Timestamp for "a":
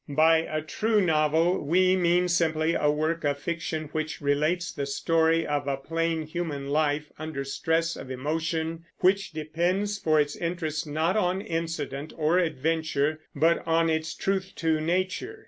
0.37-0.63, 2.73-2.89, 5.67-5.77